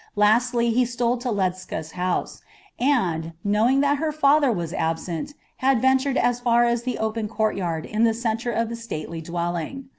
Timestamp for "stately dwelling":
8.75-9.89